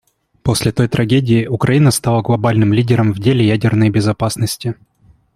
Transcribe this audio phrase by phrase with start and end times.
[0.41, 4.73] После той трагедии Украина стала глобальным лидером в деле ядерной безопасности.